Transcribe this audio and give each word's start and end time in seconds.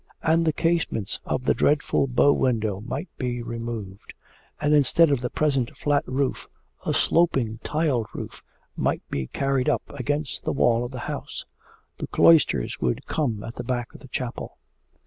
And 0.23 0.47
the 0.47 0.51
casements 0.51 1.19
of 1.25 1.45
the 1.45 1.53
dreadful 1.53 2.07
bow 2.07 2.33
window 2.33 2.81
might 2.83 3.07
be 3.19 3.43
removed; 3.43 4.15
and 4.59 4.73
instead 4.73 5.11
of 5.11 5.21
the 5.21 5.29
present 5.29 5.77
flat 5.77 6.03
roof 6.07 6.47
a 6.83 6.91
sloping 6.91 7.59
tiled 7.63 8.07
roof 8.11 8.41
might 8.75 9.07
be 9.11 9.27
carried 9.27 9.69
up 9.69 9.83
against 9.89 10.43
the 10.43 10.53
wall 10.53 10.83
of 10.83 10.89
the 10.91 11.01
house. 11.05 11.45
The 11.99 12.07
cloisters 12.07 12.79
would 12.81 13.05
come 13.05 13.43
at 13.43 13.53
the 13.57 13.63
back 13.63 13.93
of 13.93 13.99
the 13.99 14.07
chapel.' 14.07 14.57